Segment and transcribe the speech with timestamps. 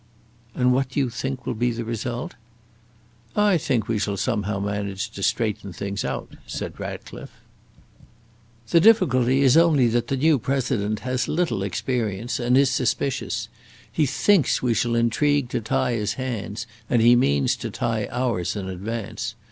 [0.55, 2.33] "And what do you think will be the result?"
[3.35, 7.35] "I think we shall somehow manage to straighten things out," said Ratcliffe.
[8.71, 13.47] "The difficulty is only that the new President has little experience, and is suspicious.
[13.91, 18.55] He thinks we shall intrigue to tie his hands, and he means to tie ours
[18.55, 19.35] in advance.